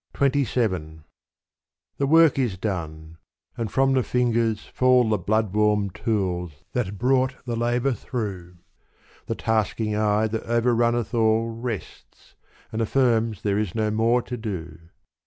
XXVII 0.19 1.01
The 1.99 2.07
work 2.07 2.39
is 2.39 2.57
done 2.57 3.19
and 3.55 3.71
from 3.71 3.93
the 3.93 4.01
fingers 4.01 4.65
fall 4.65 5.07
The 5.07 5.19
bloodwarm 5.19 5.91
tools 5.93 6.63
that 6.73 6.97
brought 6.97 7.35
the 7.45 7.55
labor 7.55 7.93
through 7.93 8.57
The 9.27 9.35
tasking 9.35 9.95
eye 9.95 10.25
that 10.27 10.41
overrunneth 10.45 11.13
all 11.13 11.49
Rests, 11.51 12.33
and 12.71 12.81
affirms 12.81 13.43
there 13.43 13.59
is 13.59 13.75
no 13.75 13.91
more 13.91 14.23
to 14.23 14.35
do. 14.37 14.79